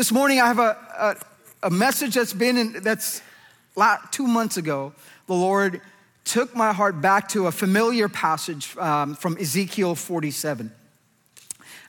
[0.00, 0.78] This morning I have a,
[1.62, 3.20] a, a message that's been in, that's
[4.12, 4.94] two months ago.
[5.26, 5.82] The Lord
[6.24, 10.72] took my heart back to a familiar passage um, from Ezekiel 47.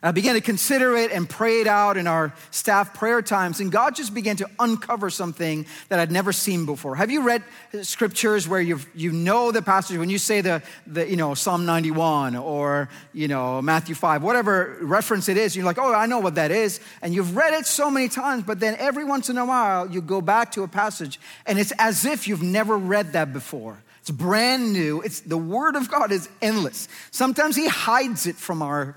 [0.04, 3.70] I began to consider it and pray it out in our staff prayer times, and
[3.70, 6.96] God just began to uncover something that I'd never seen before.
[6.96, 7.44] Have you read
[7.82, 11.66] scriptures where you you know the passage when you say the, the you know Psalm
[11.66, 16.18] 91 or you know Matthew 5, whatever reference it is, you're like, oh, I know
[16.18, 19.38] what that is, and you've read it so many times, but then every once in
[19.38, 23.12] a while you go back to a passage, and it's as if you've never read
[23.12, 23.78] that before.
[24.00, 25.00] It's brand new.
[25.00, 26.88] It's the word of God is endless.
[27.12, 28.96] Sometimes he hides it from our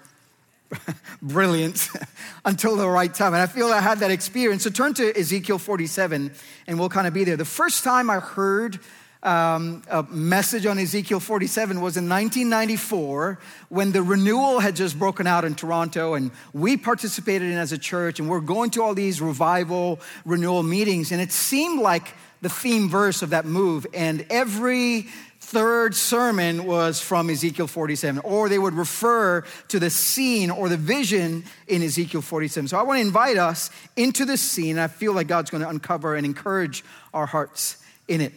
[1.22, 1.90] brilliance
[2.46, 3.34] until the right time.
[3.34, 4.64] And I feel I had that experience.
[4.64, 6.32] So turn to Ezekiel 47
[6.68, 7.38] and we'll kind of be there.
[7.38, 8.80] The first time I heard
[9.26, 13.40] um, a message on Ezekiel 47 was in 1994
[13.70, 17.78] when the renewal had just broken out in Toronto and we participated in as a
[17.78, 22.50] church and we're going to all these revival renewal meetings and it seemed like the
[22.50, 25.08] theme verse of that move and every
[25.46, 30.78] third sermon was from Ezekiel 47, or they would refer to the scene or the
[30.78, 32.70] vision in Ezekiel 47.
[32.70, 34.80] So I want to invite us into this scene.
[34.80, 38.34] I feel like God's going to uncover and encourage our hearts in it.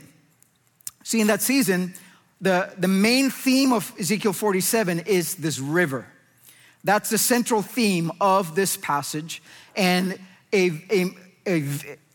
[1.02, 1.94] See, in that season,
[2.42, 6.06] the, the main theme of Ezekiel 47 is this river.
[6.84, 9.42] That's the central theme of this passage.
[9.74, 10.18] And
[10.52, 11.10] a, a, a,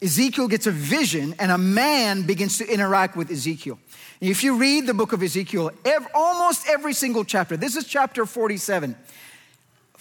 [0.01, 3.79] Ezekiel gets a vision, and a man begins to interact with Ezekiel.
[4.21, 8.25] If you read the book of Ezekiel, every, almost every single chapter, this is chapter
[8.25, 8.95] 47.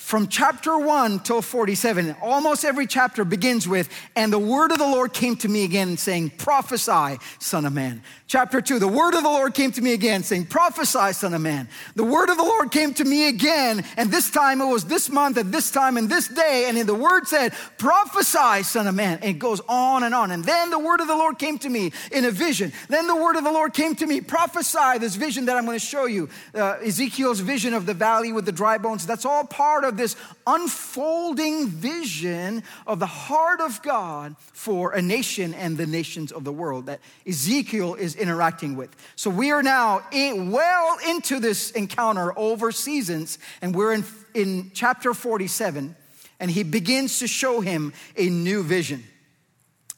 [0.03, 4.84] From chapter 1 till 47, almost every chapter begins with, and the word of the
[4.84, 8.03] Lord came to me again, saying, Prophesy, son of man.
[8.27, 11.41] Chapter 2, the word of the Lord came to me again, saying, Prophesy, son of
[11.41, 11.69] man.
[11.95, 15.08] The word of the Lord came to me again, and this time it was this
[15.08, 16.67] month, and this time, and this day.
[16.67, 19.19] And the word said, Prophesy, son of man.
[19.23, 20.30] And it goes on and on.
[20.30, 22.73] And then the word of the Lord came to me in a vision.
[22.89, 25.78] Then the word of the Lord came to me, Prophesy, this vision that I'm going
[25.78, 26.28] to show you.
[26.55, 29.07] Uh, Ezekiel's vision of the valley with the dry bones.
[29.07, 30.17] That's all part of this
[30.47, 36.53] unfolding vision of the heart of God for a nation and the nations of the
[36.53, 38.95] world that Ezekiel is interacting with.
[39.17, 44.05] So we are now well into this encounter over seasons, and we're in,
[44.35, 45.97] in chapter 47,
[46.41, 49.05] and he begins to show him a new vision.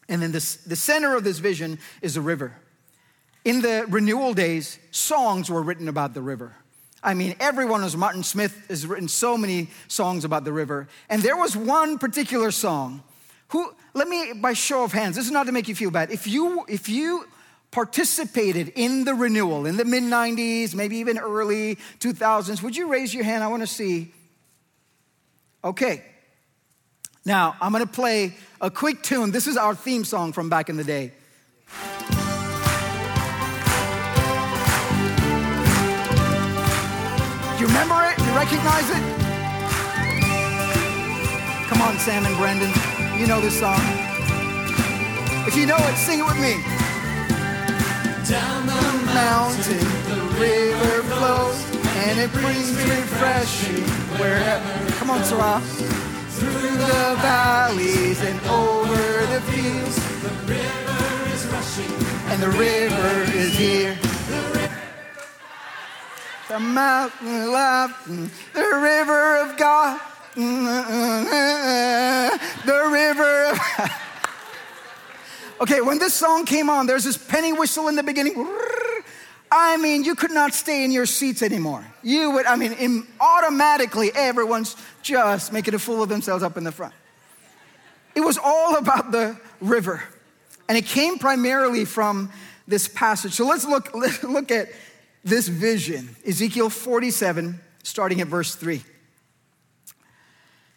[0.09, 2.55] And then this, the center of this vision is a river.
[3.45, 6.55] In the renewal days, songs were written about the river.
[7.05, 10.89] I mean, everyone knows Martin Smith has written so many songs about the river.
[11.11, 13.03] And there was one particular song
[13.49, 16.11] who, let me, by show of hands, this is not to make you feel bad.
[16.11, 17.27] If you, if you
[17.71, 23.13] participated in the renewal in the mid 90s, maybe even early 2000s, would you raise
[23.13, 23.45] your hand?
[23.45, 24.13] I want to see.
[25.63, 26.03] Okay.
[27.27, 29.31] Now, I'm to play a quick tune.
[29.31, 31.13] This is our theme song from back in the day.
[37.65, 38.19] You remember it?
[38.19, 39.03] You recognize it?
[41.67, 42.71] Come on, Sam and Brendan.
[43.19, 43.81] You know this song.
[45.49, 46.61] If you know it, sing it with me.
[48.29, 48.83] Down the
[49.15, 51.59] mountain, the river flows,
[52.05, 53.85] and it brings refreshing
[54.21, 54.93] wherever.
[54.99, 55.61] Come on, Sarah.
[56.37, 61.95] Through the valleys and over the fields, the river is rushing,
[62.31, 63.97] and the river is here.
[66.55, 70.01] The mountain love, the river of God,
[72.65, 73.59] the river of.
[75.61, 78.47] Okay, when this song came on, there's this penny whistle in the beginning.
[79.51, 81.85] I mean, you could not stay in your seats anymore.
[82.05, 86.71] You would, I mean, automatically everyone's just making a fool of themselves up in the
[86.71, 86.95] front.
[88.15, 90.05] It was all about the river.
[90.69, 92.31] And it came primarily from
[92.69, 93.33] this passage.
[93.33, 93.93] So let's look,
[94.23, 94.69] look at
[95.25, 98.83] this vision Ezekiel 47, starting at verse 3.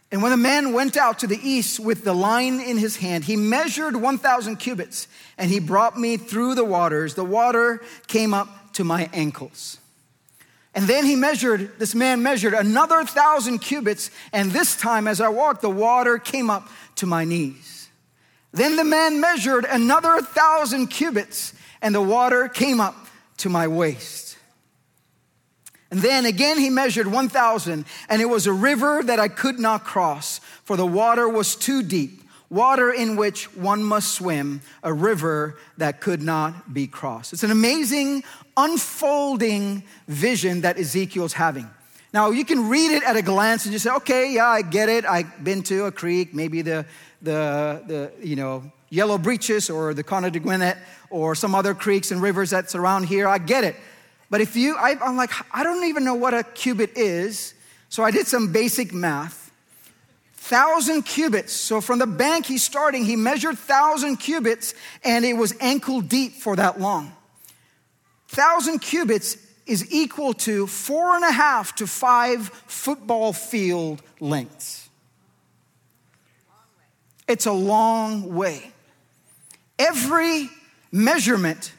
[0.09, 3.25] And when the man went out to the east with the line in his hand,
[3.25, 5.07] he measured 1,000 cubits
[5.37, 7.15] and he brought me through the waters.
[7.15, 9.79] The water came up to my ankles.
[10.73, 15.27] And then he measured, this man measured another thousand cubits, and this time as I
[15.27, 17.89] walked, the water came up to my knees.
[18.51, 22.95] Then the man measured another thousand cubits, and the water came up
[23.37, 24.26] to my waist.
[25.89, 29.83] And then again he measured 1,000, and it was a river that I could not
[29.83, 35.57] cross, for the water was too deep, water in which one must swim, a river
[35.77, 37.33] that could not be crossed.
[37.33, 38.23] It's an amazing,
[38.55, 41.69] unfolding vision that Ezekiel's having.
[42.13, 44.89] Now, you can read it at a glance and just say, okay, yeah, I get
[44.89, 45.05] it.
[45.05, 46.85] I've been to a creek, maybe the,
[47.21, 50.77] the, the you know, Yellow Breeches or the Conodoguinet
[51.09, 53.27] or some other creeks and rivers that's around here.
[53.27, 53.75] I get it.
[54.29, 57.53] But if you, I, I'm like, I don't even know what a cubit is.
[57.89, 59.51] So I did some basic math.
[60.33, 61.53] Thousand cubits.
[61.53, 66.33] So from the bank he's starting, he measured thousand cubits and it was ankle deep
[66.33, 67.11] for that long.
[68.27, 74.89] Thousand cubits is equal to four and a half to five football field lengths.
[77.27, 78.71] It's a long way.
[79.77, 80.49] Every
[80.91, 81.73] measurement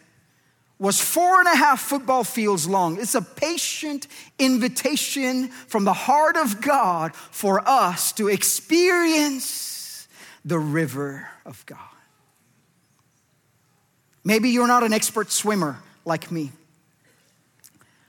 [0.78, 3.00] was four and a half football fields long.
[3.00, 4.06] It's a patient
[4.38, 10.06] invitation from the heart of God for us to experience
[10.44, 11.78] the river of God.
[14.24, 16.52] Maybe you're not an expert swimmer like me.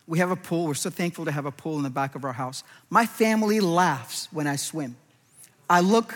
[0.06, 0.68] We have a pool.
[0.68, 2.64] We're so thankful to have a pool in the back of our house.
[2.90, 4.96] My family laughs when I swim.
[5.70, 6.14] I look,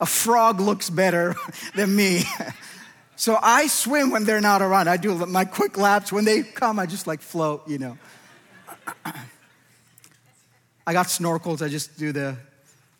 [0.00, 1.34] a frog looks better
[1.74, 2.22] than me.
[3.18, 4.86] so I swim when they're not around.
[4.88, 6.12] I do my quick laps.
[6.12, 7.98] When they come, I just like float, you know.
[10.86, 11.60] I got snorkels.
[11.60, 12.36] I just do the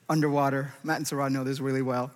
[0.09, 0.75] underwater.
[0.83, 2.11] Matt and Sarah know this really well.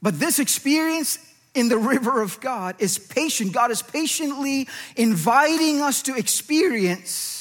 [0.00, 1.18] But this experience
[1.54, 3.52] in the river of God is patient.
[3.52, 4.66] God is patiently
[4.96, 7.35] inviting us to experience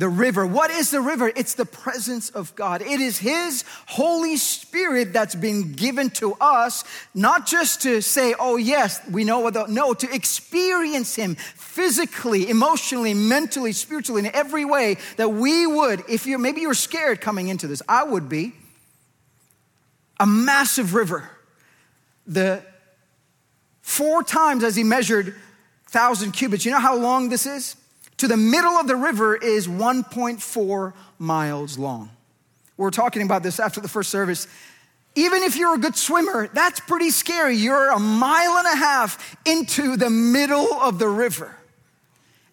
[0.00, 0.46] the river.
[0.46, 1.28] What is the river?
[1.28, 2.82] It's the presence of God.
[2.82, 6.82] It is His Holy Spirit that's been given to us,
[7.14, 12.50] not just to say, oh, yes, we know what the, no, to experience Him physically,
[12.50, 17.48] emotionally, mentally, spiritually, in every way that we would, if you're, maybe you're scared coming
[17.48, 18.54] into this, I would be,
[20.18, 21.30] a massive river.
[22.26, 22.64] The
[23.90, 25.34] Four times as he measured
[25.88, 26.64] thousand cubits.
[26.64, 27.74] You know how long this is?
[28.20, 32.10] To the middle of the river is 1.4 miles long.
[32.76, 34.46] We are talking about this after the first service.
[35.14, 37.56] Even if you're a good swimmer, that's pretty scary.
[37.56, 41.56] You're a mile and a half into the middle of the river.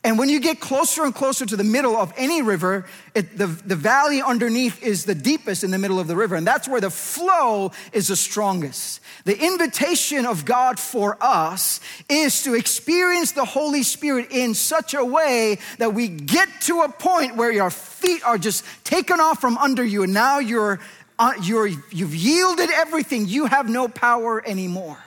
[0.04, 3.48] And when you get closer and closer to the middle of any river, it, the,
[3.48, 6.36] the valley underneath is the deepest in the middle of the river.
[6.36, 9.02] And that's where the flow is the strongest.
[9.26, 15.04] The invitation of God for us is to experience the Holy Spirit in such a
[15.04, 19.58] way that we get to a point where your feet are just taken off from
[19.58, 20.04] under you.
[20.04, 20.80] And now you're,
[21.20, 23.28] uh, you're, you've yielded everything.
[23.28, 25.00] You have no power anymore.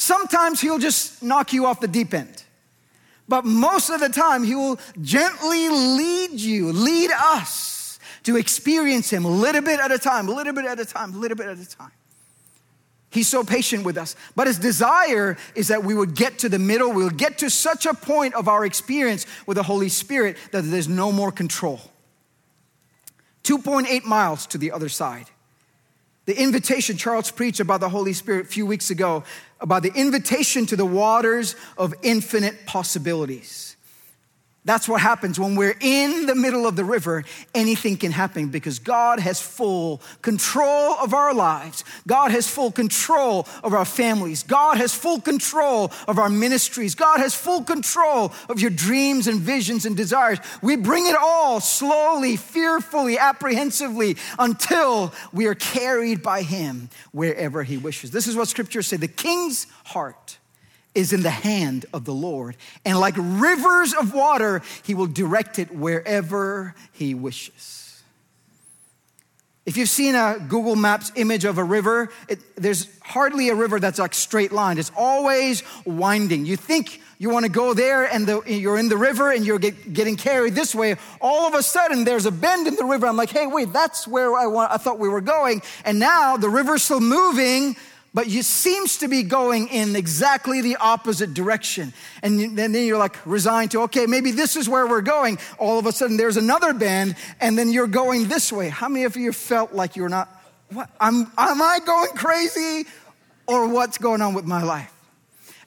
[0.00, 2.44] Sometimes he'll just knock you off the deep end.
[3.26, 9.24] But most of the time, he will gently lead you, lead us to experience him
[9.24, 11.48] a little bit at a time, a little bit at a time, a little bit
[11.48, 11.90] at a time.
[13.10, 14.14] He's so patient with us.
[14.36, 17.50] But his desire is that we would get to the middle, we would get to
[17.50, 21.80] such a point of our experience with the Holy Spirit that there's no more control.
[23.42, 25.26] 2.8 miles to the other side.
[26.28, 29.24] The invitation, Charles preached about the Holy Spirit a few weeks ago,
[29.62, 33.77] about the invitation to the waters of infinite possibilities.
[34.68, 37.24] That's what happens when we're in the middle of the river.
[37.54, 41.84] Anything can happen because God has full control of our lives.
[42.06, 44.42] God has full control of our families.
[44.42, 46.94] God has full control of our ministries.
[46.94, 50.38] God has full control of your dreams and visions and desires.
[50.60, 57.78] We bring it all slowly, fearfully, apprehensively until we are carried by Him wherever He
[57.78, 58.10] wishes.
[58.10, 60.37] This is what scriptures say the king's heart
[60.98, 62.56] is in the hand of the Lord.
[62.84, 68.02] And like rivers of water, he will direct it wherever he wishes.
[69.64, 73.78] If you've seen a Google Maps image of a river, it, there's hardly a river
[73.78, 74.76] that's like straight line.
[74.76, 76.46] It's always winding.
[76.46, 79.60] You think you want to go there and the, you're in the river and you're
[79.60, 80.96] get, getting carried this way.
[81.20, 83.06] All of a sudden, there's a bend in the river.
[83.06, 85.62] I'm like, hey, wait, that's where I, want, I thought we were going.
[85.84, 87.76] And now the river's still moving,
[88.18, 91.92] but you seems to be going in exactly the opposite direction.
[92.20, 95.38] And then you're like resigned to, okay, maybe this is where we're going.
[95.56, 98.70] All of a sudden there's another bend and then you're going this way.
[98.70, 100.28] How many of you felt like you're not,
[100.70, 102.88] what, am, am I going crazy
[103.46, 104.92] or what's going on with my life?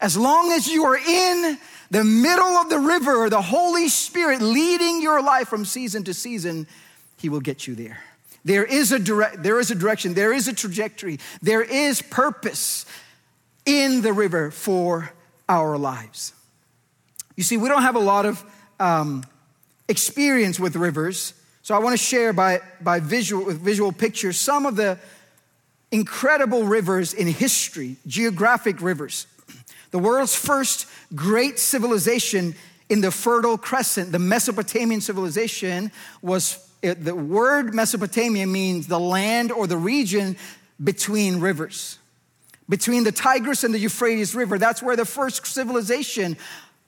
[0.01, 1.58] As long as you are in
[1.89, 6.67] the middle of the river, the Holy Spirit leading your life from season to season,
[7.15, 8.00] He will get you there.
[8.43, 12.86] There is a direct, there is a direction, there is a trajectory, there is purpose
[13.65, 15.12] in the river for
[15.48, 16.33] our lives.
[17.36, 18.43] You see, we don't have a lot of
[18.79, 19.24] um,
[19.88, 24.65] experience with rivers, so I want to share by, by visual with visual pictures some
[24.65, 24.98] of the
[25.91, 29.27] incredible rivers in history, geographic rivers.
[29.91, 32.55] The world's first great civilization
[32.89, 39.67] in the Fertile Crescent, the Mesopotamian civilization was the word Mesopotamia means the land or
[39.67, 40.35] the region
[40.83, 42.00] between rivers.
[42.67, 46.38] Between the Tigris and the Euphrates River, that's where the first civilization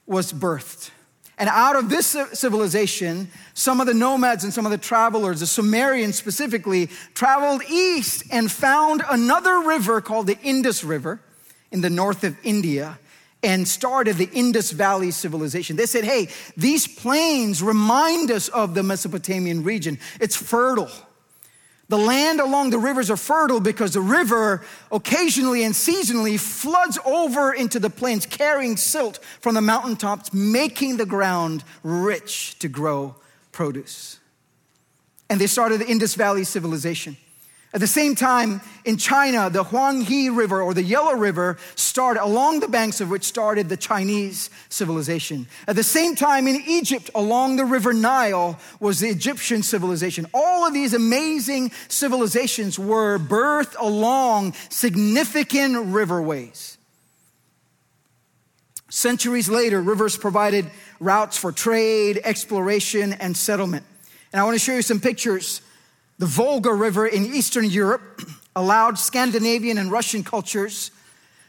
[0.06, 0.90] was birthed.
[1.36, 5.46] And out of this civilization, some of the nomads and some of the travelers, the
[5.46, 11.20] Sumerians specifically, traveled east and found another river called the Indus River
[11.72, 12.98] in the north of India
[13.44, 15.76] and started the Indus Valley civilization.
[15.76, 19.98] They said, hey, these plains remind us of the Mesopotamian region.
[20.20, 20.90] It's fertile.
[21.88, 27.52] The land along the rivers are fertile because the river occasionally and seasonally floods over
[27.52, 33.14] into the plains, carrying silt from the mountaintops, making the ground rich to grow
[33.52, 34.18] produce.
[35.28, 37.18] And they started the Indus Valley civilization.
[37.74, 42.60] At the same time, in China, the Huanghe River or the Yellow River started along
[42.60, 45.48] the banks of which started the Chinese civilization.
[45.66, 50.24] At the same time, in Egypt, along the River Nile was the Egyptian civilization.
[50.32, 56.76] All of these amazing civilizations were birthed along significant riverways.
[58.88, 63.84] Centuries later, rivers provided routes for trade, exploration, and settlement.
[64.32, 65.60] And I want to show you some pictures
[66.18, 68.22] the Volga River in Eastern Europe
[68.56, 70.90] allowed Scandinavian and Russian cultures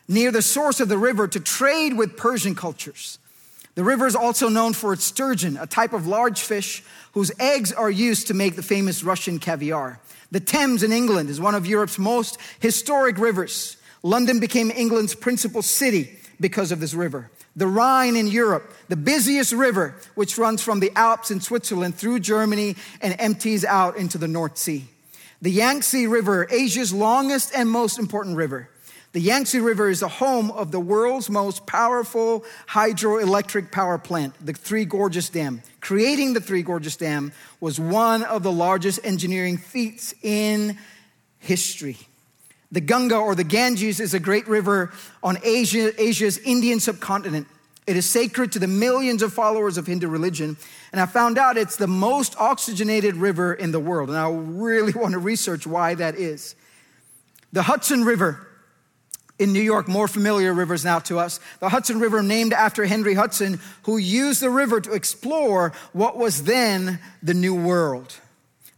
[0.08, 3.20] near the source of the river to trade with Persian cultures.
[3.76, 7.74] The river is also known for its sturgeon, a type of large fish whose eggs
[7.74, 10.00] are used to make the famous Russian caviar.
[10.32, 13.78] The Thames in England is one of Europe's most historic rivers.
[14.02, 19.54] London became England's principal city because of this river the Rhine in Europe, the busiest
[19.54, 24.28] river, which runs from the Alps in Switzerland through Germany and empties out into the
[24.28, 24.86] North Sea.
[25.42, 28.70] The Yangtze River, Asia's longest and most important river.
[29.14, 34.52] The Yangtze River is the home of the world's most powerful hydroelectric power plant, the
[34.52, 35.62] Three Gorges Dam.
[35.80, 37.32] Creating the Three Gorges Dam
[37.62, 40.78] was one of the largest engineering feats in
[41.40, 41.98] history.
[42.72, 44.92] The Ganga or the Ganges is a great river
[45.24, 47.48] on Asia, Asia's Indian subcontinent.
[47.88, 50.58] It is sacred to the millions of followers of Hindu religion.
[50.92, 54.10] And I found out it's the most oxygenated river in the world.
[54.10, 56.56] And I really want to research why that is.
[57.54, 58.48] The Hudson River
[59.38, 61.40] in New York, more familiar rivers now to us.
[61.60, 66.44] The Hudson River, named after Henry Hudson, who used the river to explore what was
[66.44, 68.16] then the New World.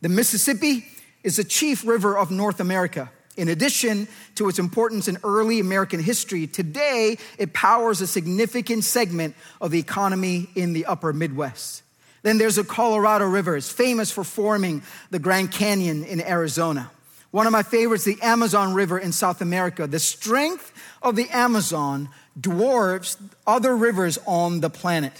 [0.01, 0.85] The Mississippi
[1.23, 3.11] is the chief river of North America.
[3.37, 9.35] In addition to its importance in early American history, today it powers a significant segment
[9.61, 11.83] of the economy in the upper Midwest.
[12.23, 13.61] Then there's the Colorado River.
[13.61, 16.91] Famous for forming the Grand Canyon in Arizona.
[17.29, 19.85] One of my favorites, the Amazon River in South America.
[19.85, 25.13] The strength of the Amazon dwarfs other rivers on the planet.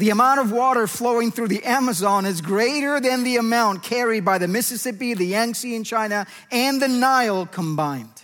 [0.00, 4.38] The amount of water flowing through the Amazon is greater than the amount carried by
[4.38, 8.22] the Mississippi, the Yangtze in China, and the Nile combined.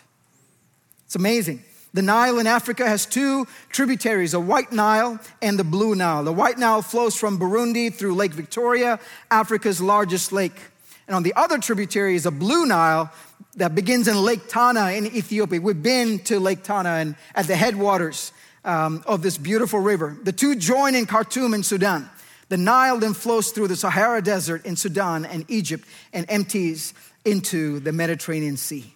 [1.05, 1.63] It's amazing.
[1.93, 6.25] The Nile in Africa has two tributaries, the White Nile and the Blue Nile.
[6.25, 8.99] The White Nile flows from Burundi through Lake Victoria,
[9.31, 10.59] Africa's largest lake.
[11.07, 13.13] And on the other tributary is a Blue Nile
[13.57, 15.61] that begins in Lake Tana in Ethiopia.
[15.61, 18.33] We've been to Lake Tana and at the headwaters
[18.67, 20.17] um, of this beautiful river.
[20.23, 22.11] The two join in Khartoum in Sudan.
[22.49, 26.93] The Nile then flows through the Sahara Desert in Sudan and Egypt and empties
[27.25, 28.93] into the Mediterranean Sea.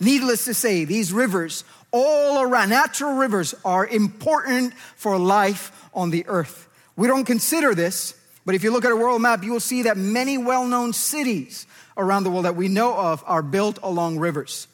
[0.00, 6.24] Needless to say, these rivers all around, natural rivers, are important for life on the
[6.26, 6.68] earth.
[6.96, 9.82] We don't consider this, but if you look at a world map, you will see
[9.82, 14.18] that many well known cities around the world that we know of are built along
[14.18, 14.66] rivers.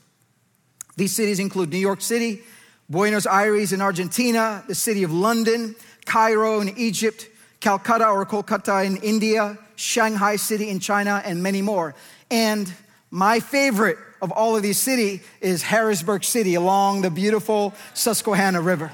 [0.97, 2.43] These cities include New York City,
[2.91, 7.29] Buenos Aires in Argentina, the city of London, Cairo in Egypt,
[7.61, 11.95] Calcutta or Kolkata in India, Shanghai City in China, and many more.
[12.33, 12.73] And
[13.13, 18.93] my favorite of all of these cities is Harrisburg City along the beautiful Susquehanna River.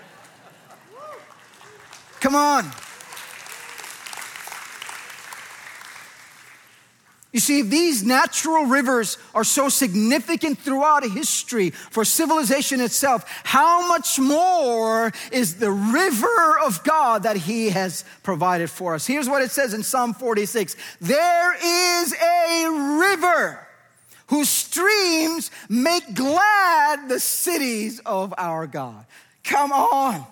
[2.21, 2.71] Come on.
[7.37, 13.26] You see, these natural rivers are so significant throughout history for civilization itself.
[13.45, 19.07] How much more is the river of God that He has provided for us?
[19.07, 21.55] Here's what it says in Psalm 46 There
[22.02, 23.69] is a river
[24.28, 29.05] whose streams make glad the cities of our God.
[29.45, 30.25] Come on.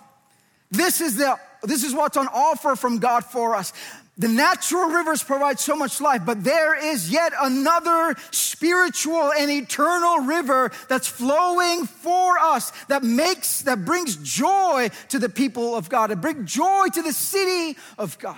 [0.71, 3.73] This is the this is what's on offer from God for us.
[4.17, 10.19] The natural rivers provide so much life, but there is yet another spiritual and eternal
[10.19, 16.11] river that's flowing for us that makes, that brings joy to the people of God,
[16.11, 18.37] it brings joy to the city of God.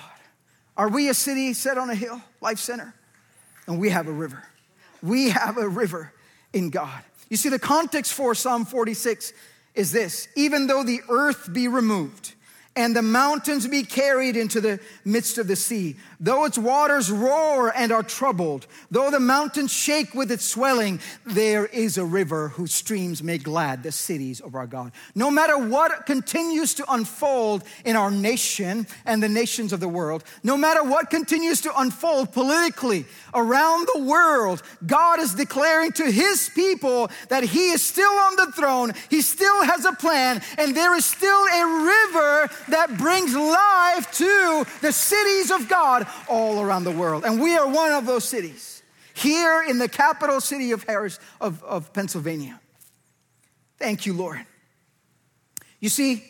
[0.76, 2.94] Are we a city set on a hill, Life Center?
[3.68, 4.44] And we have a river.
[5.04, 6.14] We have a river
[6.54, 7.04] in God.
[7.30, 9.34] You see, the context for Psalm 46
[9.76, 12.34] is this even though the earth be removed,
[12.78, 15.96] and the mountains be carried into the midst of the sea.
[16.20, 21.66] Though its waters roar and are troubled, though the mountains shake with its swelling, there
[21.66, 24.92] is a river whose streams make glad the cities of our God.
[25.16, 30.24] No matter what continues to unfold in our nation and the nations of the world,
[30.44, 36.52] no matter what continues to unfold politically around the world, God is declaring to his
[36.54, 40.96] people that he is still on the throne, he still has a plan, and there
[40.96, 46.92] is still a river that brings life to the cities of God all around the
[46.92, 47.26] world.
[47.26, 48.82] And we are one of those cities
[49.14, 52.60] here in the capital city of Harris, of, of Pennsylvania.
[53.78, 54.40] Thank you, Lord.
[55.80, 56.24] You see,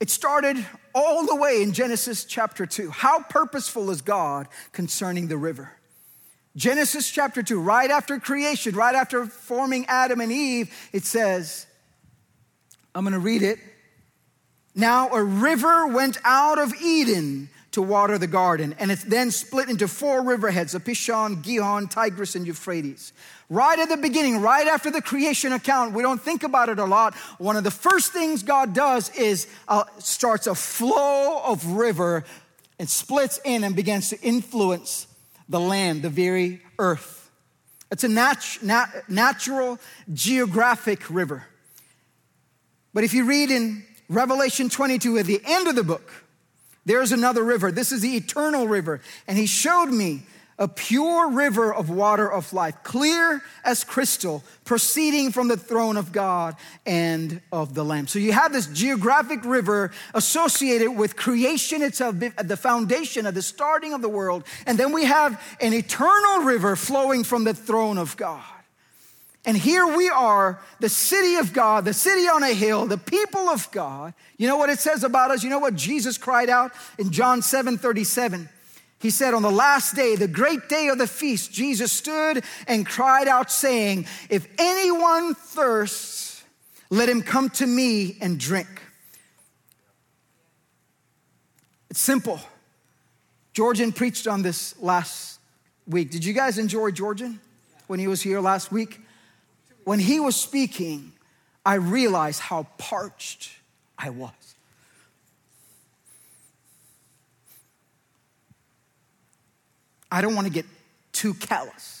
[0.00, 0.64] it started
[0.94, 2.90] all the way in Genesis chapter 2.
[2.90, 5.72] How purposeful is God concerning the river?
[6.56, 11.66] Genesis chapter 2, right after creation, right after forming Adam and Eve, it says,
[12.94, 13.58] I'm going to read it.
[14.78, 19.68] Now a river went out of Eden to water the garden, and it then split
[19.68, 23.12] into four riverheads the Pishon, Gihon, Tigris, and Euphrates.
[23.50, 26.84] Right at the beginning, right after the creation account, we don't think about it a
[26.84, 27.16] lot.
[27.38, 32.24] One of the first things God does is uh, starts a flow of river
[32.78, 35.08] and splits in and begins to influence
[35.48, 37.30] the land, the very earth.
[37.90, 39.80] It's a nat- nat- natural
[40.14, 41.44] geographic river.
[42.94, 46.10] But if you read in Revelation 22, at the end of the book,
[46.86, 47.70] there's another river.
[47.70, 49.00] This is the eternal river.
[49.26, 50.22] And he showed me
[50.58, 56.10] a pure river of water of life, clear as crystal, proceeding from the throne of
[56.10, 58.08] God and of the Lamb.
[58.08, 63.92] So you have this geographic river associated with creation itself, the foundation of the starting
[63.92, 64.42] of the world.
[64.66, 68.42] And then we have an eternal river flowing from the throne of God.
[69.48, 73.48] And here we are, the city of God, the city on a hill, the people
[73.48, 74.12] of God.
[74.36, 75.42] You know what it says about us?
[75.42, 78.46] You know what Jesus cried out in John 7 37?
[78.98, 82.84] He said, On the last day, the great day of the feast, Jesus stood and
[82.84, 86.44] cried out, saying, If anyone thirsts,
[86.90, 88.68] let him come to me and drink.
[91.88, 92.38] It's simple.
[93.54, 95.40] Georgian preached on this last
[95.86, 96.10] week.
[96.10, 97.40] Did you guys enjoy Georgian
[97.86, 99.00] when he was here last week?
[99.88, 101.12] When he was speaking,
[101.64, 103.50] I realized how parched
[103.96, 104.54] I was.
[110.12, 110.66] I don't want to get
[111.12, 111.97] too callous.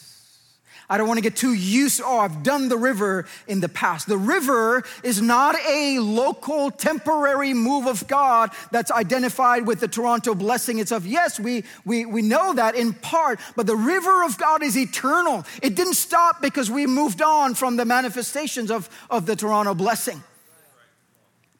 [0.90, 2.00] I don't want to get too used.
[2.02, 4.08] Oh, I've done the river in the past.
[4.08, 10.34] The river is not a local temporary move of God that's identified with the Toronto
[10.34, 11.04] blessing itself.
[11.04, 15.44] Yes, we, we, we know that in part, but the river of God is eternal.
[15.62, 20.22] It didn't stop because we moved on from the manifestations of, of the Toronto blessing.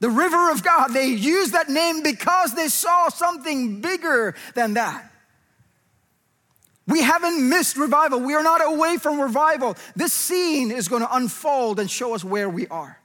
[0.01, 5.12] The river of God, they used that name because they saw something bigger than that.
[6.88, 8.18] We haven't missed revival.
[8.20, 9.77] We are not away from revival.
[9.94, 12.98] This scene is going to unfold and show us where we are.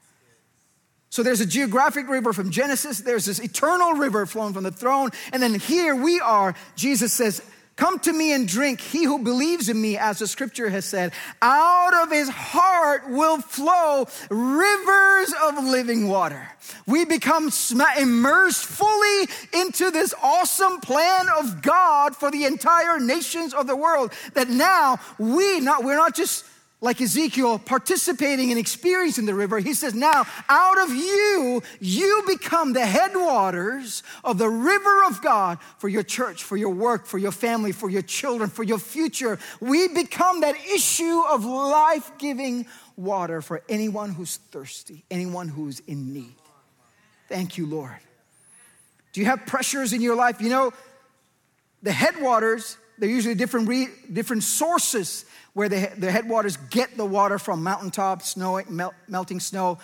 [1.09, 5.11] So there's a geographic river from Genesis, there's this eternal river flowing from the throne,
[5.31, 6.55] and then here we are.
[6.75, 7.43] Jesus says,
[7.75, 8.79] Come to me and drink.
[8.79, 13.41] He who believes in me, as the scripture has said, out of his heart will
[13.41, 16.49] flow rivers of living water.
[16.85, 17.49] We become
[17.97, 24.13] immersed fully into this awesome plan of God for the entire nations of the world.
[24.35, 26.45] That now we not, we're not just
[26.83, 32.73] like Ezekiel, participating and experiencing the river, he says, Now out of you, you become
[32.73, 37.31] the headwaters of the river of God for your church, for your work, for your
[37.31, 39.39] family, for your children, for your future.
[39.61, 42.65] We become that issue of life giving
[42.97, 46.35] water for anyone who's thirsty, anyone who's in need.
[47.29, 47.97] Thank you, Lord.
[49.13, 50.41] Do you have pressures in your life?
[50.41, 50.73] You know,
[51.81, 57.39] the headwaters, they're usually different, re- different sources where the, the headwaters get the water
[57.39, 59.79] from mountaintop, snow, melt, melting snow.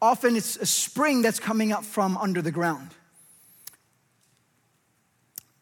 [0.00, 2.90] Often it's a spring that's coming up from under the ground.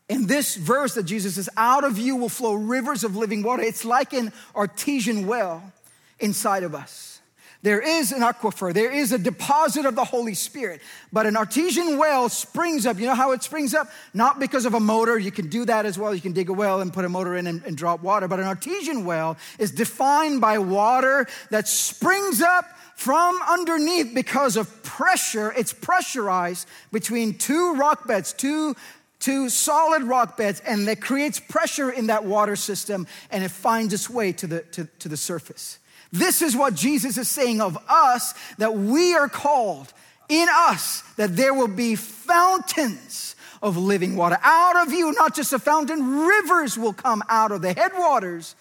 [0.09, 3.63] In this verse that Jesus says, out of you will flow rivers of living water,
[3.63, 5.73] it's like an artesian well
[6.21, 7.21] inside of us.
[7.63, 10.81] There is an aquifer, there is a deposit of the Holy Spirit.
[11.13, 12.99] But an artesian well springs up.
[12.99, 13.89] You know how it springs up?
[14.15, 15.19] Not because of a motor.
[15.19, 16.15] You can do that as well.
[16.15, 18.29] You can dig a well and put a motor in and, and drop water.
[18.29, 24.83] But an artesian well is defined by water that springs up from underneath because of
[24.83, 25.53] pressure.
[25.53, 28.77] It's pressurized between two rock beds, two
[29.19, 33.95] two solid rock beds and that creates pressure in that water system and it finds
[33.95, 35.79] its way to the, to, to the surface.
[36.19, 39.93] This is what Jesus is saying of us that we are called
[40.29, 44.39] in us, that there will be fountains of living water.
[44.43, 48.55] Out of you, not just a fountain, rivers will come out of the headwaters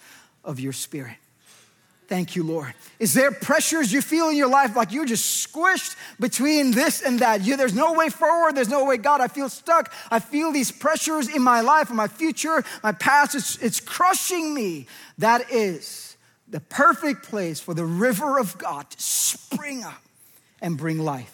[0.44, 1.16] of your spirit.
[2.08, 2.72] Thank you, Lord.
[3.00, 7.18] Is there pressures you feel in your life like you're just squished between this and
[7.18, 7.44] that?
[7.44, 8.54] You, there's no way forward.
[8.54, 9.92] There's no way, God, I feel stuck.
[10.08, 13.34] I feel these pressures in my life, in my future, my past.
[13.34, 14.86] It's, it's crushing me.
[15.18, 16.15] That is
[16.48, 20.02] the perfect place for the river of God to spring up
[20.60, 21.32] and bring life.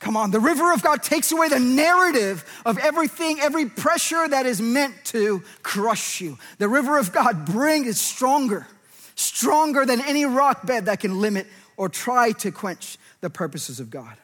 [0.00, 4.46] Come on, the river of God takes away the narrative of everything, every pressure that
[4.46, 6.38] is meant to crush you.
[6.56, 8.66] The river of God brings is stronger,
[9.14, 11.46] stronger than any rock bed that can limit
[11.76, 14.16] or try to quench the purposes of God.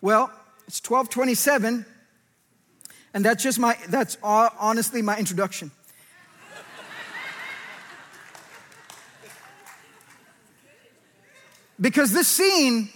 [0.00, 0.32] Well,
[0.68, 1.84] it's 1227,
[3.12, 5.72] and that's just my, that's honestly my introduction.
[11.80, 12.90] Because this scene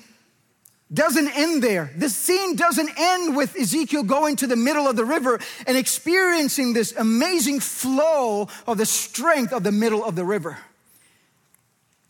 [0.93, 1.91] doesn't end there.
[1.97, 6.73] This scene doesn't end with Ezekiel going to the middle of the river and experiencing
[6.73, 10.59] this amazing flow of the strength of the middle of the river.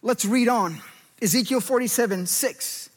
[0.03, 0.81] Let's read on.
[1.23, 2.91] Ezekiel 47 6.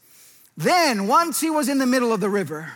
[0.57, 2.73] Then, once he was in the middle of the river,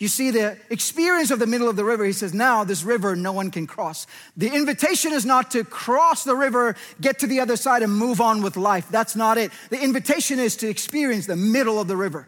[0.00, 2.06] you see the experience of the middle of the river.
[2.06, 4.06] He says, Now this river no one can cross.
[4.34, 8.18] The invitation is not to cross the river, get to the other side, and move
[8.18, 8.88] on with life.
[8.88, 9.52] That's not it.
[9.68, 12.26] The invitation is to experience the middle of the river.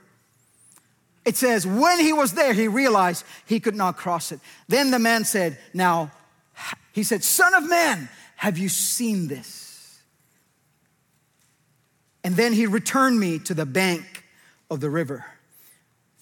[1.24, 4.40] It says, When he was there, he realized he could not cross it.
[4.68, 6.10] Then the man said, Now,
[6.92, 9.98] he said, Son of man, have you seen this?
[12.22, 14.24] And then he returned me to the bank
[14.70, 15.24] of the river.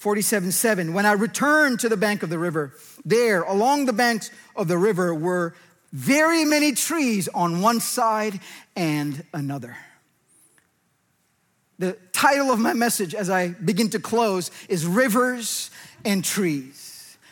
[0.01, 0.93] 47 7.
[0.93, 2.73] When I returned to the bank of the river,
[3.05, 5.53] there along the banks of the river were
[5.93, 8.39] very many trees on one side
[8.75, 9.77] and another.
[11.77, 15.69] The title of my message as I begin to close is Rivers
[16.03, 16.90] and Trees.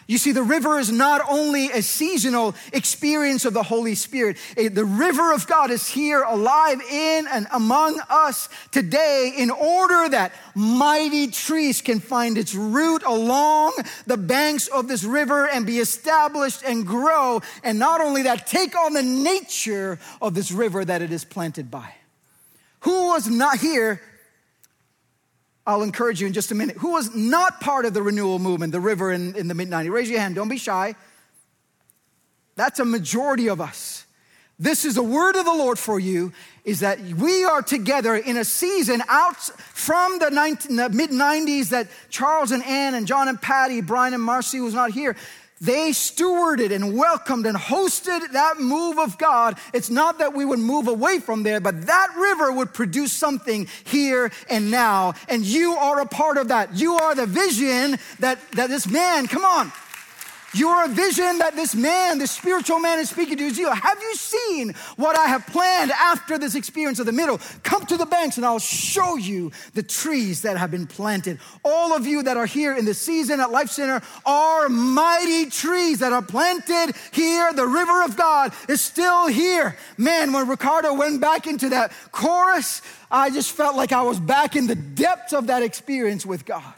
[0.10, 4.68] You see, the river is not only a seasonal experience of the Holy Spirit, eh,
[4.68, 10.32] the river of God is here alive in and among us today in order that
[10.56, 13.74] mighty trees can find its root along
[14.08, 17.40] the banks of this river and be established and grow.
[17.64, 21.70] And not only that, take on the nature of this river that it is planted
[21.70, 21.94] by.
[22.80, 24.02] Who was not here
[25.66, 28.72] I'll encourage you in just a minute, who was not part of the renewal movement,
[28.72, 29.92] the river in, in the mid 90s.
[29.92, 30.96] Raise your hand, don't be shy.
[32.56, 34.06] That's a majority of us.
[34.62, 36.34] This is a word of the Lord for you
[36.66, 41.88] is that we are together in a season out from the, the mid 90s that
[42.10, 45.16] Charles and Ann and John and Patty, Brian and Marcy was not here.
[45.62, 49.58] They stewarded and welcomed and hosted that move of God.
[49.74, 53.68] It's not that we would move away from there, but that river would produce something
[53.84, 55.16] here and now.
[55.28, 56.76] And you are a part of that.
[56.76, 59.72] You are the vision that, that this man, come on,
[60.54, 63.72] you're a vision that this man, this spiritual man is speaking to you.
[63.72, 67.40] Have you seen what I have planned after this experience of the middle?
[67.64, 71.40] Come to the banks and I'll show you the trees that have been planted.
[71.64, 76.00] All of you that are here in the season at Life Center are mighty trees
[76.00, 77.54] that are planted here.
[77.54, 79.78] The river of God is still here.
[79.98, 82.82] Man, when Ricardo went back into that chorus,
[83.12, 86.74] I just felt like I was back in the depths of that experience with God.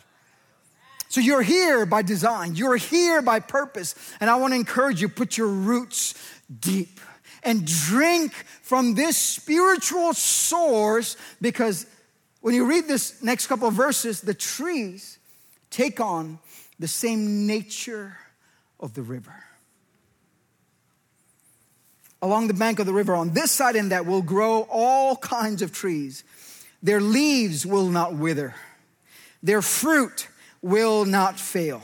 [1.12, 3.96] So you're here by design, you're here by purpose.
[4.22, 6.14] And I want to encourage you put your roots
[6.62, 7.02] deep
[7.44, 11.86] and drink from this spiritual source because
[12.40, 15.20] when you read this next couple of verses, the trees
[15.70, 16.40] take on
[16.80, 18.16] the same nature
[18.80, 19.36] of the river.
[22.22, 25.62] Along the bank of the river, on this side and that, will grow all kinds
[25.62, 26.24] of trees.
[26.82, 28.56] Their leaves will not wither,
[29.44, 30.30] their fruit
[30.62, 31.82] will not fail.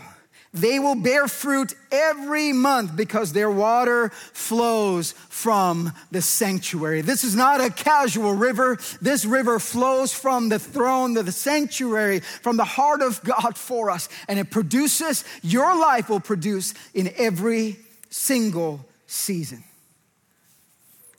[0.54, 7.02] They will bear fruit every month because their water flows from the sanctuary.
[7.02, 8.80] This is not a casual river.
[9.02, 13.92] This river flows from the throne, of the sanctuary, from the heart of God for
[13.92, 14.10] us.
[14.28, 17.78] And it produces, your life will produce in every
[18.10, 19.64] single season.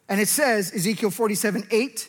[0.09, 2.09] And it says, Ezekiel 47 8,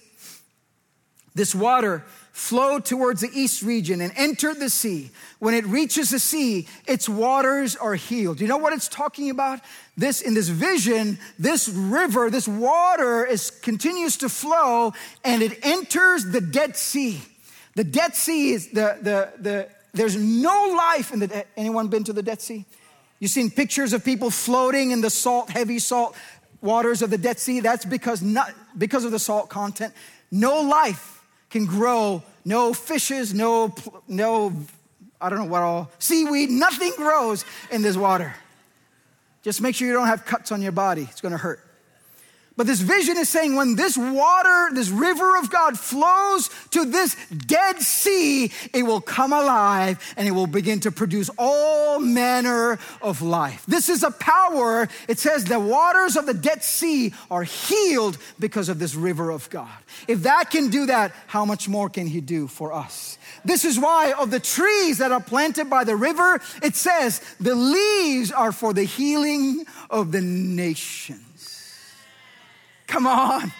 [1.35, 2.05] This water
[2.39, 5.11] flowed towards the east region and entered the sea.
[5.39, 8.39] When it reaches the sea, its waters are healed.
[8.39, 9.59] You know what it's talking about?
[9.97, 14.93] This in this vision, this river, this water is continues to flow
[15.25, 17.21] and it enters the Dead Sea.
[17.75, 22.13] The Dead Sea is the the the there's no life in the anyone been to
[22.13, 22.65] the Dead Sea?
[23.19, 26.15] You've seen pictures of people floating in the salt, heavy salt
[26.61, 27.59] waters of the Dead Sea.
[27.59, 29.93] That's because not because of the salt content.
[30.31, 31.18] No life
[31.49, 32.23] can grow.
[32.45, 33.33] No fishes.
[33.33, 33.73] No
[34.07, 34.53] no.
[35.21, 36.49] I don't know what all seaweed.
[36.49, 38.33] Nothing grows in this water.
[39.41, 41.07] Just make sure you don't have cuts on your body.
[41.09, 41.59] It's going to hurt.
[42.59, 47.15] But this vision is saying when this water, this river of God flows to this
[47.29, 53.21] dead sea, it will come alive and it will begin to produce all manner of
[53.21, 53.63] life.
[53.65, 54.89] This is a power.
[55.07, 59.49] It says the waters of the dead sea are healed because of this river of
[59.49, 59.69] God.
[60.09, 63.17] If that can do that, how much more can He do for us?
[63.45, 67.55] This is why of the trees that are planted by the river, it says the
[67.55, 71.23] leaves are for the healing of the nation.
[72.89, 73.51] Come on.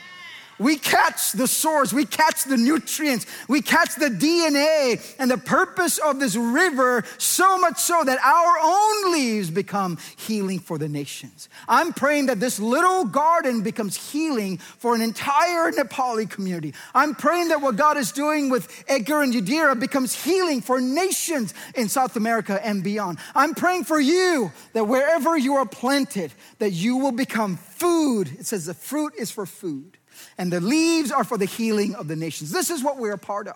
[0.60, 5.98] We catch the source, we catch the nutrients, we catch the DNA and the purpose
[6.00, 11.48] of this river so much so that our own leaves become healing for the nations.
[11.70, 16.74] I'm praying that this little garden becomes healing for an entire Nepali community.
[16.94, 21.54] I'm praying that what God is doing with Edgar and Yadira becomes healing for nations
[21.76, 23.20] in South America and beyond.
[23.34, 28.30] I'm praying for you that wherever you are planted, that you will become food.
[28.38, 29.99] It says the fruit is for food
[30.38, 32.52] and the leaves are for the healing of the nations.
[32.52, 33.56] This is what we're a part of.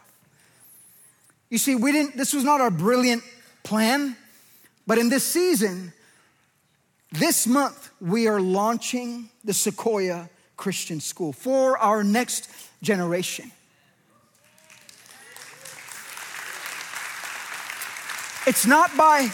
[1.49, 3.23] You see, we didn't, this was not our brilliant
[3.63, 4.15] plan,
[4.87, 5.93] but in this season,
[7.11, 12.49] this month, we are launching the Sequoia Christian School for our next
[12.81, 13.51] generation.
[18.45, 19.31] It's not by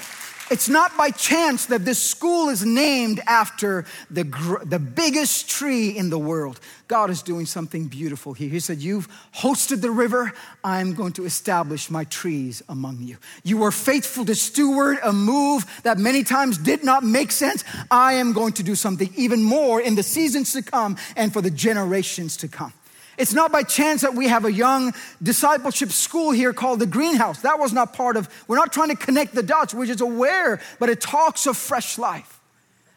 [0.51, 5.89] it's not by chance that this school is named after the, gr- the biggest tree
[5.89, 6.59] in the world.
[6.87, 8.49] God is doing something beautiful here.
[8.49, 10.33] He said, You've hosted the river,
[10.63, 13.17] I'm going to establish my trees among you.
[13.43, 17.63] You were faithful to steward a move that many times did not make sense.
[17.91, 21.41] I am going to do something even more in the seasons to come and for
[21.41, 22.73] the generations to come.
[23.19, 27.41] It's not by chance that we have a young discipleship school here called the Greenhouse.
[27.41, 29.73] That was not part of, we're not trying to connect the dots.
[29.73, 32.39] We're just aware, but it talks of fresh life.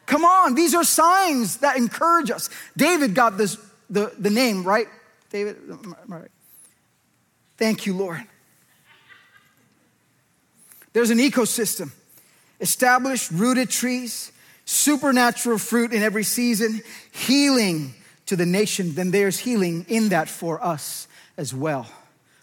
[0.07, 2.51] Come on, these are signs that encourage us.
[2.77, 3.59] David got this,
[3.91, 4.87] the, the name, right?
[5.31, 5.57] David,
[6.07, 6.31] right.
[7.57, 8.23] Thank you, Lord.
[10.93, 11.91] There's an ecosystem,
[12.61, 14.31] established, rooted trees,
[14.67, 16.81] supernatural fruit in every season,
[17.11, 17.95] healing
[18.33, 21.87] to the nation, then there's healing in that for us as well.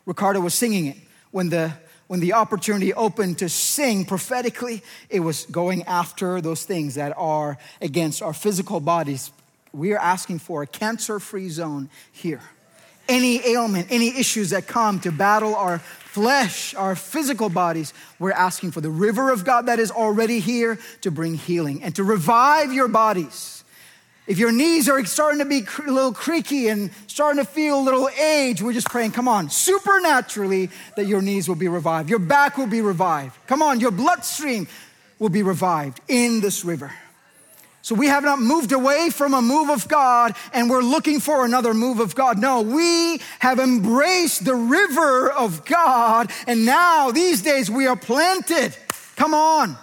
[0.05, 0.97] Ricardo was singing it
[1.31, 1.73] when the
[2.05, 7.57] when the opportunity opened to sing prophetically, it was going after those things that are
[7.81, 9.31] against our physical bodies.
[9.73, 12.41] We are asking for a cancer free zone here.
[13.07, 18.71] Any ailment, any issues that come to battle our flesh, our physical bodies, we're asking
[18.71, 22.73] for the river of God that is already here to bring healing and to revive
[22.73, 23.58] your bodies
[24.29, 27.81] if your knees are starting to be a little creaky and starting to feel a
[27.81, 32.11] little age, we're just praying, come on, supernaturally, that your knees will be revived.
[32.11, 33.35] Your back will be revived.
[33.47, 34.67] Come on, your bloodstream
[35.17, 36.93] will be revived in this river.
[37.81, 41.43] So we have not moved away from a move of God and we're looking for
[41.43, 42.37] another move of God.
[42.37, 48.77] No, we have embraced the river of God and now these days we are planted.
[49.15, 49.75] Come on.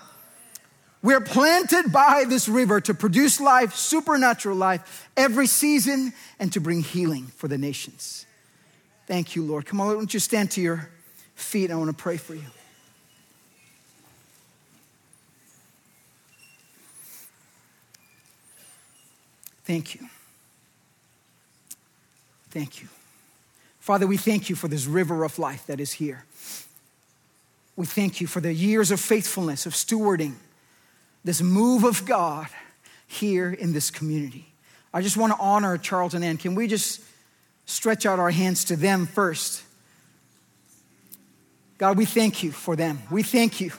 [1.02, 6.82] We're planted by this river to produce life, supernatural life, every season, and to bring
[6.82, 8.26] healing for the nations.
[9.06, 9.66] Thank you, Lord.
[9.66, 10.88] Come on, why don't you stand to your
[11.37, 11.70] feet?
[11.70, 12.42] I want to pray for you.
[19.64, 20.09] Thank you.
[22.50, 22.88] Thank you.
[23.80, 26.24] Father, we thank you for this river of life that is here.
[27.76, 30.35] We thank you for the years of faithfulness, of stewarding
[31.26, 32.46] this move of God
[33.08, 34.46] here in this community.
[34.94, 36.36] I just want to honor Charles and Ann.
[36.36, 37.02] Can we just
[37.64, 39.64] stretch out our hands to them first?
[41.78, 43.02] God, we thank you for them.
[43.10, 43.72] We thank you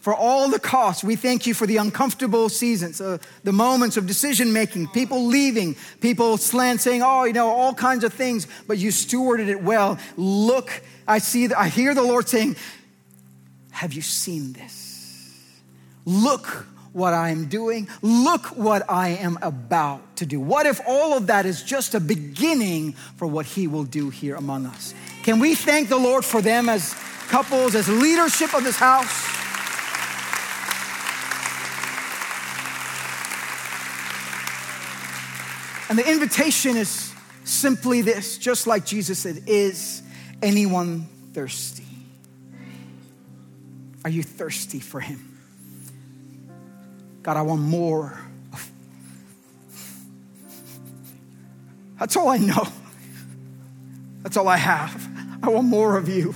[0.00, 1.04] for all the costs.
[1.04, 5.76] We thank you for the uncomfortable seasons, uh, the moments of decision making, people leaving,
[6.00, 9.98] people slant saying, oh, you know, all kinds of things, but you stewarded it well.
[10.16, 12.56] Look, I see, I hear the Lord saying,
[13.70, 14.81] have you seen this?
[16.04, 17.88] Look what I am doing.
[18.02, 20.40] Look what I am about to do.
[20.40, 24.36] What if all of that is just a beginning for what He will do here
[24.36, 24.94] among us?
[25.22, 26.94] Can we thank the Lord for them as
[27.28, 29.28] couples, as leadership of this house?
[35.88, 37.12] And the invitation is
[37.44, 40.02] simply this, just like Jesus said, is
[40.42, 41.84] anyone thirsty?
[44.04, 45.31] Are you thirsty for Him?
[47.22, 48.18] God, I want more.
[51.98, 52.66] That's all I know.
[54.22, 55.08] That's all I have.
[55.42, 56.34] I want more of you.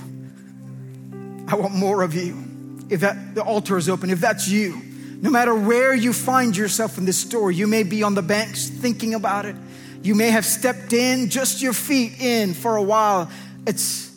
[1.47, 2.43] I want more of you.
[2.89, 4.81] If that, the altar is open, if that's you,
[5.21, 8.69] no matter where you find yourself in this story, you may be on the banks
[8.69, 9.55] thinking about it.
[10.03, 13.29] You may have stepped in, just your feet in for a while.
[13.65, 14.15] It's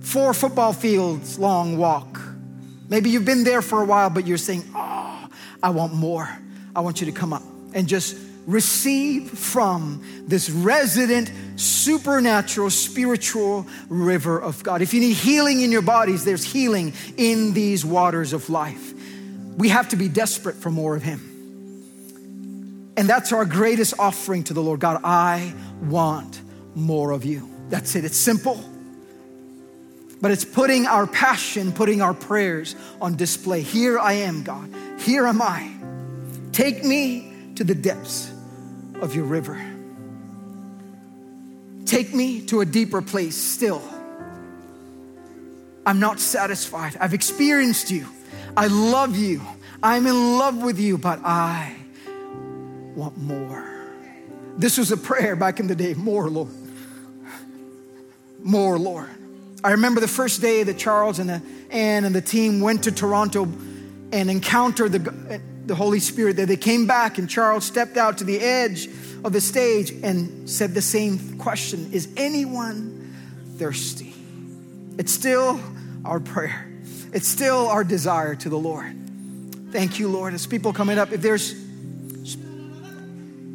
[0.00, 2.20] four football fields long walk.
[2.88, 4.93] Maybe you've been there for a while, but you're saying, Oh,
[5.64, 6.28] I want more.
[6.76, 14.38] I want you to come up and just receive from this resident, supernatural, spiritual river
[14.38, 14.82] of God.
[14.82, 18.92] If you need healing in your bodies, there's healing in these waters of life.
[19.56, 21.30] We have to be desperate for more of Him.
[22.98, 25.00] And that's our greatest offering to the Lord God.
[25.02, 26.42] I want
[26.74, 27.48] more of you.
[27.70, 28.04] That's it.
[28.04, 28.62] It's simple,
[30.20, 33.62] but it's putting our passion, putting our prayers on display.
[33.62, 34.70] Here I am, God.
[34.98, 35.70] Here am I.
[36.52, 38.32] Take me to the depths
[39.00, 39.60] of your river.
[41.84, 43.82] Take me to a deeper place still.
[45.86, 46.96] I'm not satisfied.
[46.98, 48.06] I've experienced you.
[48.56, 49.42] I love you.
[49.82, 51.76] I'm in love with you, but I
[52.94, 53.70] want more.
[54.56, 56.50] This was a prayer back in the day more, Lord.
[58.42, 59.10] More, Lord.
[59.62, 62.92] I remember the first day that Charles and the, Ann and the team went to
[62.92, 63.46] Toronto
[64.14, 66.36] and encounter the, the Holy Spirit.
[66.36, 68.86] That they came back and Charles stepped out to the edge
[69.24, 73.12] of the stage and said the same question Is anyone
[73.56, 74.14] thirsty?
[74.96, 75.60] It's still
[76.04, 76.72] our prayer,
[77.12, 78.94] it's still our desire to the Lord.
[79.72, 80.34] Thank you, Lord.
[80.34, 81.52] As people coming up, if there's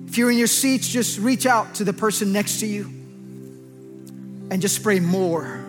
[0.10, 2.86] if you're in your seats, just reach out to the person next to you
[4.52, 5.64] and just pray more.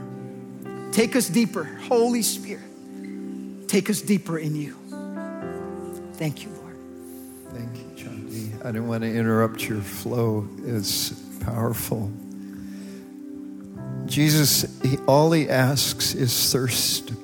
[0.90, 1.62] Take us deeper.
[1.62, 4.79] Holy Spirit, take us deeper in you.
[6.20, 6.76] Thank you, Lord.
[7.54, 10.46] Thank you, John I didn't want to interrupt your flow.
[10.64, 12.12] It's powerful.
[14.04, 17.14] Jesus, he, all he asks is thirst.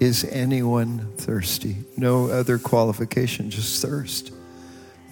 [0.00, 1.76] Is anyone thirsty?
[1.96, 4.32] No other qualification, just thirst.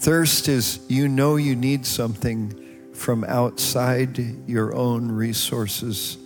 [0.00, 6.18] Thirst is you know you need something from outside your own resources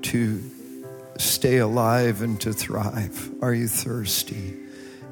[0.00, 0.42] to
[1.18, 3.30] stay alive and to thrive.
[3.42, 4.56] Are you thirsty?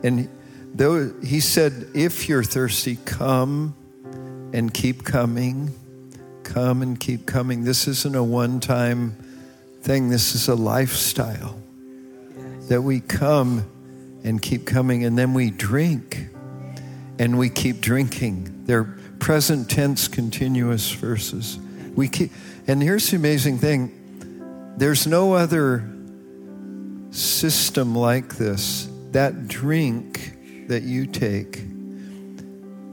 [0.02, 0.30] And
[0.74, 3.74] though he said, if you're thirsty, come
[4.52, 5.72] and keep coming.
[6.42, 7.64] Come and keep coming.
[7.64, 9.16] This isn't a one time
[9.82, 11.58] thing, this is a lifestyle
[12.68, 13.64] that we come
[14.24, 16.28] and keep coming, and then we drink
[17.18, 18.64] and we keep drinking.
[18.64, 18.84] They're
[19.18, 21.58] present tense, continuous verses.
[21.94, 22.32] We keep,
[22.66, 24.00] and here's the amazing thing
[24.76, 25.88] there's no other
[27.10, 28.88] system like this.
[29.12, 30.36] That drink
[30.68, 31.62] that you take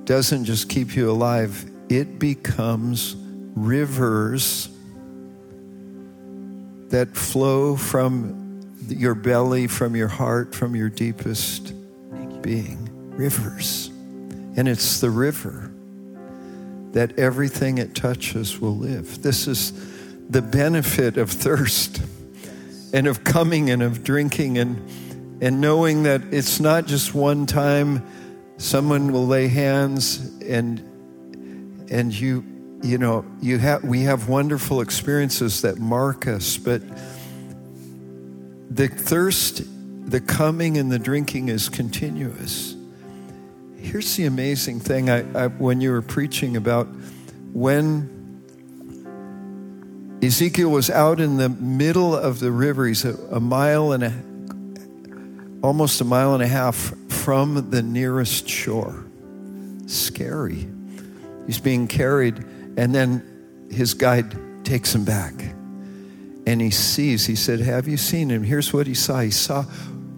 [0.06, 3.16] doesn't just keep you alive, it becomes
[3.56, 4.70] rivers
[6.90, 11.74] that flow from your belly, from your heart, from your deepest
[12.42, 12.90] being.
[13.16, 13.88] Rivers.
[14.58, 15.72] And it's the river
[16.92, 19.22] that everything it touches will live.
[19.22, 19.72] This is
[20.30, 22.02] the benefit of thirst
[22.94, 24.86] and of coming and of drinking and,
[25.41, 28.06] and knowing that it's not just one time
[28.58, 30.80] someone will lay hands and,
[31.89, 32.45] and you,
[32.84, 36.84] you know, you have, we have wonderful experiences that mark us, but
[38.69, 39.63] the thirst,
[40.10, 42.75] the coming and the drinking is continuous.
[43.77, 46.88] Here's the amazing thing I, I, when you were preaching about
[47.51, 48.19] when
[50.21, 54.13] Ezekiel was out in the middle of the river, he's a, a mile and a
[55.62, 59.06] almost a mile and a half from the nearest shore.
[59.86, 60.67] Scary.
[61.45, 62.38] He's being carried,
[62.78, 65.34] and then his guide takes him back
[66.45, 68.43] and he sees, he said, Have you seen him?
[68.43, 69.19] Here's what he saw.
[69.19, 69.65] He saw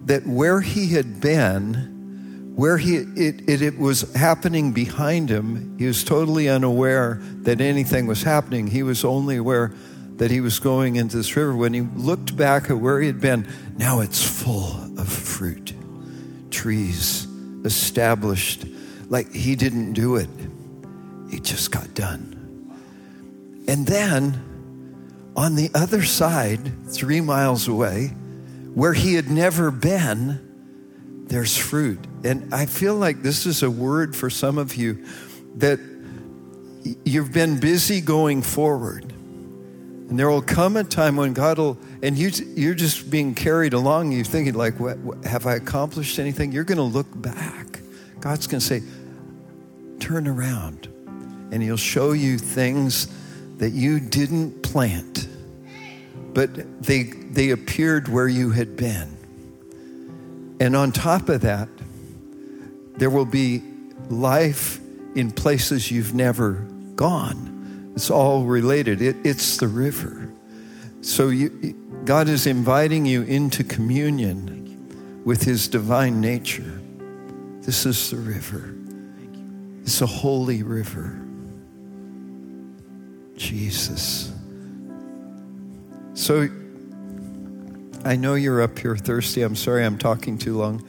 [0.06, 5.86] that where he had been, where he it, it, it was happening behind him, he
[5.86, 8.66] was totally unaware that anything was happening.
[8.66, 9.72] He was only aware
[10.16, 11.54] that he was going into this river.
[11.56, 15.72] When he looked back at where he had been, now it's full of fruit,
[16.50, 17.26] trees,
[17.64, 18.64] established
[19.08, 20.28] like he didn't do it.
[21.32, 22.30] It just got done.
[23.66, 28.08] And then on the other side, three miles away,
[28.74, 30.40] where he had never been,
[31.28, 31.98] there's fruit.
[32.24, 35.04] And I feel like this is a word for some of you
[35.56, 35.80] that
[37.04, 39.13] you've been busy going forward.
[40.14, 43.72] And there will come a time when God will, and you, you're just being carried
[43.72, 44.12] along.
[44.12, 46.52] You're thinking, like, what, what, have I accomplished anything?
[46.52, 47.80] You're going to look back.
[48.20, 48.82] God's going to say,
[49.98, 50.86] turn around.
[51.50, 53.08] And He'll show you things
[53.56, 55.26] that you didn't plant,
[56.32, 59.16] but they, they appeared where you had been.
[60.60, 61.68] And on top of that,
[62.98, 63.64] there will be
[64.08, 64.78] life
[65.16, 67.53] in places you've never gone.
[67.94, 70.32] It's all related, it, it's the river.
[71.00, 71.74] So you,
[72.04, 76.80] God is inviting you into communion with His divine nature.
[77.60, 78.74] This is the river,
[79.82, 81.20] it's a holy river.
[83.36, 84.32] Jesus.
[86.14, 86.48] So
[88.04, 89.42] I know you're up here thirsty.
[89.42, 90.84] I'm sorry I'm talking too long.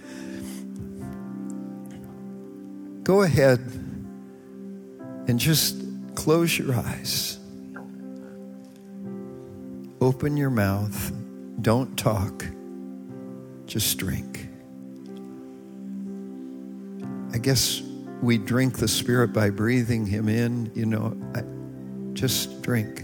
[3.03, 3.59] Go ahead
[5.27, 5.84] and just
[6.25, 7.37] close your eyes.
[10.01, 11.11] Open your mouth.
[11.61, 12.43] Don't talk.
[13.67, 14.49] Just drink.
[17.31, 17.83] I guess
[18.23, 20.71] we drink the Spirit by breathing Him in.
[20.73, 21.43] You know, I,
[22.13, 23.03] just drink.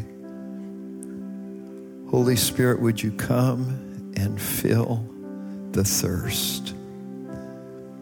[2.09, 5.07] Holy Spirit, would you come and fill
[5.73, 6.73] the thirst?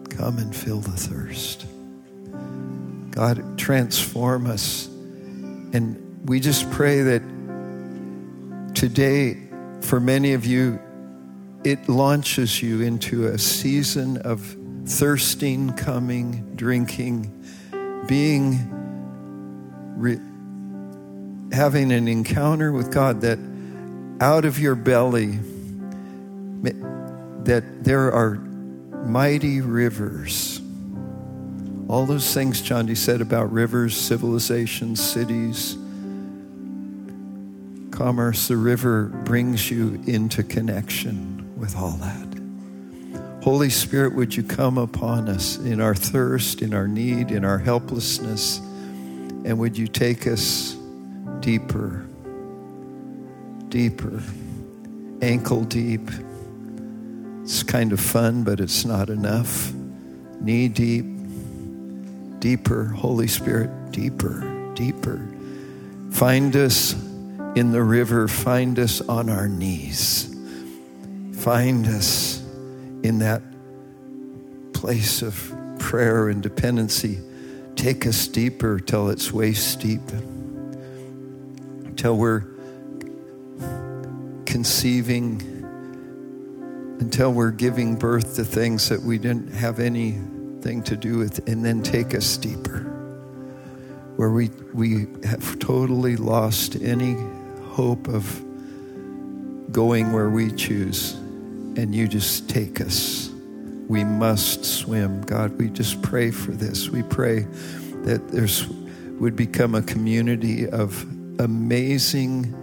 [0.08, 1.66] Come and fill the thirst.
[3.10, 4.89] God, transform us.
[5.72, 7.22] And we just pray that
[8.74, 9.38] today,
[9.80, 10.80] for many of you,
[11.64, 14.56] it launches you into a season of
[14.86, 17.44] thirsting, coming, drinking,
[18.06, 18.76] being.
[19.96, 20.20] Re-
[21.52, 23.38] having an encounter with God that
[24.20, 25.38] out of your belly
[27.44, 28.34] that there are
[29.06, 30.59] mighty rivers.
[31.90, 35.76] All those things Chandi said about rivers, civilizations, cities,
[37.90, 43.42] commerce, the river brings you into connection with all that.
[43.42, 47.58] Holy Spirit, would you come upon us in our thirst, in our need, in our
[47.58, 50.76] helplessness, and would you take us
[51.40, 52.06] deeper,
[53.68, 54.22] deeper,
[55.22, 56.08] ankle deep.
[57.42, 59.72] It's kind of fun, but it's not enough.
[60.40, 61.19] Knee deep,
[62.40, 65.26] deeper, Holy Spirit, deeper, deeper.
[66.10, 66.94] Find us
[67.54, 70.34] in the river, find us on our knees.
[71.34, 72.40] Find us
[73.02, 73.42] in that
[74.72, 77.18] place of prayer and dependency.
[77.76, 80.02] Take us deeper till it's waist deep
[82.00, 82.44] till we're
[84.46, 85.38] conceiving,
[86.98, 89.78] until we're giving birth to things that we didn't have
[90.60, 92.80] anything to do with, and then take us deeper,
[94.16, 97.16] where we, we have totally lost any
[97.70, 98.44] hope of
[99.72, 103.30] going where we choose, and you just take us.
[103.88, 105.22] We must swim.
[105.22, 106.90] God, we just pray for this.
[106.90, 107.46] We pray
[108.04, 108.68] that there's
[109.18, 111.02] would become a community of
[111.38, 112.54] amazing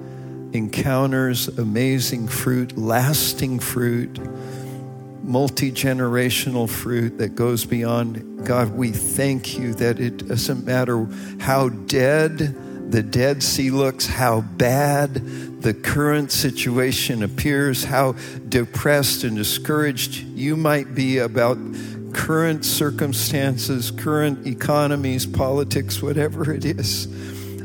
[0.54, 4.20] encounters, amazing fruit, lasting fruit,
[5.28, 8.45] multi generational fruit that goes beyond.
[8.45, 11.05] God, we thank you that it doesn't matter
[11.39, 15.13] how dead the Dead Sea looks, how bad
[15.61, 18.13] the current situation appears, how
[18.47, 21.57] depressed and discouraged you might be about
[22.13, 27.05] current circumstances, current economies, politics, whatever it is.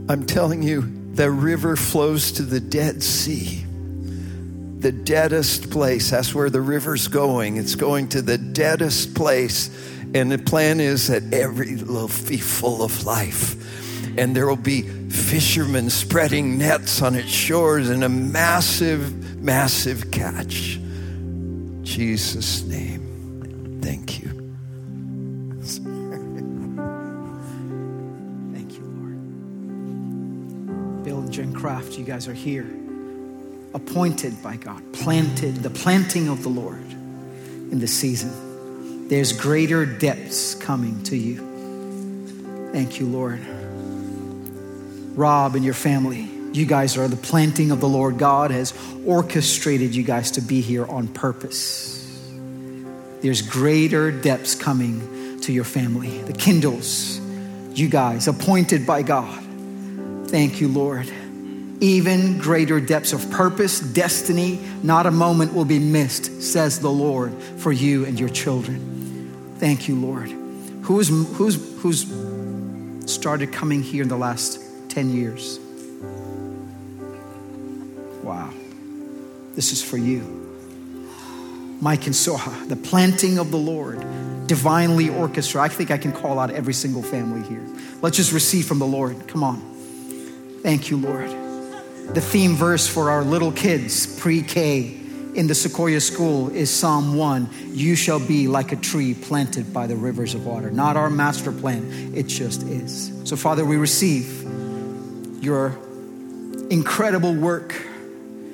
[0.09, 0.83] I'm telling you,
[1.15, 3.65] the river flows to the Dead Sea.
[4.83, 6.11] The deadest place.
[6.11, 7.57] That's where the river's going.
[7.57, 9.71] It's going to the deadest place.
[10.15, 13.57] And the plan is that every will be full of life.
[14.19, 20.81] And there will be fishermen spreading nets on its shores and a massive, massive catch.
[21.83, 23.79] Jesus' name.
[23.83, 24.31] Thank you.
[28.53, 29.19] Thank you, Lord.
[31.05, 32.67] Bill and Jen Craft, you guys are here,
[33.75, 39.09] appointed by God, planted, the planting of the Lord in the season.
[39.09, 42.71] There's greater depths coming to you.
[42.73, 43.41] Thank you, Lord.
[45.17, 48.19] Rob and your family, you guys are the planting of the Lord.
[48.19, 48.73] God has
[49.07, 51.99] orchestrated you guys to be here on purpose.
[53.21, 57.21] There's greater depths coming to your family, the Kindles,
[57.75, 59.43] you guys, appointed by God.
[60.29, 61.11] Thank you, Lord.
[61.83, 67.35] Even greater depths of purpose, destiny, not a moment will be missed, says the Lord,
[67.57, 69.57] for you and your children.
[69.59, 70.31] Thank you, Lord.
[70.83, 72.07] Who's, who's, who's
[73.13, 74.61] started coming here in the last
[74.91, 75.59] 10 years?
[78.23, 78.55] Wow.
[79.57, 80.21] This is for you.
[81.81, 83.99] Mike and Soha, the planting of the Lord,
[84.47, 85.73] divinely orchestrated.
[85.73, 87.67] I think I can call out every single family here.
[88.03, 89.27] Let's just receive from the Lord.
[89.27, 89.61] Come on.
[90.63, 91.42] Thank you, Lord.
[92.15, 94.99] The theme verse for our little kids, pre K,
[95.35, 99.87] in the Sequoia School is Psalm 1 You shall be like a tree planted by
[99.87, 100.71] the rivers of water.
[100.71, 103.19] Not our master plan, it just is.
[103.25, 104.43] So, Father, we receive
[105.43, 105.79] your
[106.69, 107.75] incredible work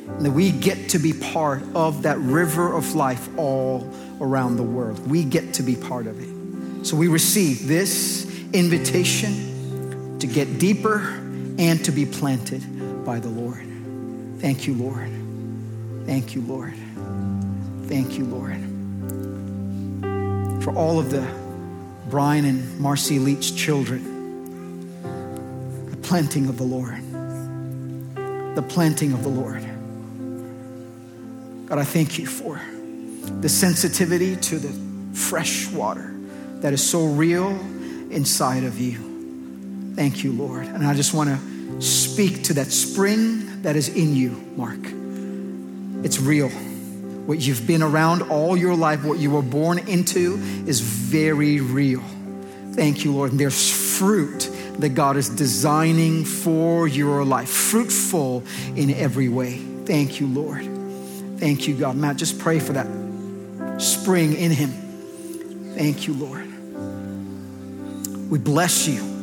[0.07, 4.63] and that we get to be part of that river of life all around the
[4.63, 5.05] world.
[5.11, 6.87] We get to be part of it.
[6.87, 11.01] So we receive this invitation to get deeper
[11.59, 12.63] and to be planted
[13.09, 13.67] by the Lord.
[14.39, 15.11] Thank you, Lord.
[16.05, 16.75] Thank you, Lord.
[17.87, 18.61] Thank you, Lord.
[20.63, 21.27] For all of the
[22.11, 25.01] Brian and Marcy Leach children,
[25.91, 27.01] the planting of the Lord.
[28.55, 29.63] The planting of the Lord.
[31.65, 32.61] God, I thank you for
[33.41, 36.15] the sensitivity to the fresh water
[36.61, 37.59] that is so real
[38.11, 39.95] inside of you.
[39.95, 40.67] Thank you, Lord.
[40.67, 41.48] And I just want to
[41.79, 44.79] speak to that spring that is in you, Mark.
[46.05, 46.49] It's real.
[46.49, 52.03] What you've been around all your life, what you were born into, is very real.
[52.73, 53.33] Thank you, Lord.
[53.33, 58.45] And there's fruit that God is designing for your life, fruitful
[58.77, 59.59] in every way.
[59.85, 60.65] Thank you, Lord.
[61.39, 61.97] Thank you, God.
[61.97, 62.87] Matt, just pray for that
[63.81, 64.71] spring in him.
[65.75, 66.47] Thank you, Lord.
[68.31, 69.18] We bless you.